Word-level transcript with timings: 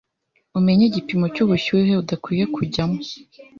umenye 0.57 0.83
igipimo 0.87 1.25
cy’ubushyuhe 1.33 1.91
udakwiye 2.01 2.43
kujyamo. 2.55 2.99